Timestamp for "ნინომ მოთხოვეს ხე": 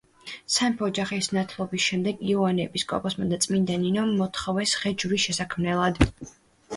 3.83-4.95